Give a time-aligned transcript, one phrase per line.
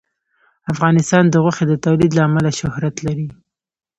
[0.73, 3.27] افغانستان د غوښې د تولید له امله شهرت لري.